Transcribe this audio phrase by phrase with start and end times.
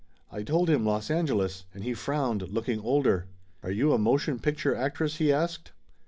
[0.31, 3.27] I told him Los Angeles, and he frowned, looking older.
[3.61, 5.73] "Are you a motion picture actress?" he asked.